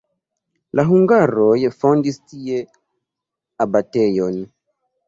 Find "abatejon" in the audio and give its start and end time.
3.67-4.43